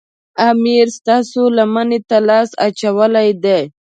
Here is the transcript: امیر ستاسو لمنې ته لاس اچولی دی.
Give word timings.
امیر 0.49 0.87
ستاسو 0.97 1.41
لمنې 1.57 1.99
ته 2.09 2.17
لاس 2.27 2.49
اچولی 2.67 3.29
دی. 3.43 3.61